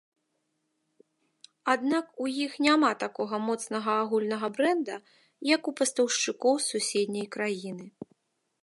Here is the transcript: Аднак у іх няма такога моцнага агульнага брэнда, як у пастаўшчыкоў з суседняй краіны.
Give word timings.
Аднак 1.73 2.05
у 2.25 2.29
іх 2.45 2.51
няма 2.67 2.91
такога 3.03 3.35
моцнага 3.51 3.91
агульнага 4.07 4.47
брэнда, 4.57 4.95
як 5.55 5.61
у 5.73 5.77
пастаўшчыкоў 5.83 6.55
з 6.67 6.75
суседняй 6.75 7.27
краіны. 7.39 7.85